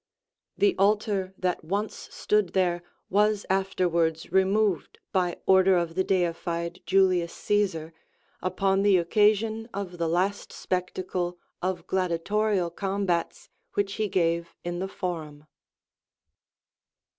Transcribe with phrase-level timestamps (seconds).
[0.57, 6.79] The altar that once stood there was after wards removed by order of the deified
[6.87, 7.93] Julius Caesar,
[8.41, 13.45] upon the occasion of the last spectacle of gladiatorial combats77
[13.75, 15.45] which he gave in the Forum.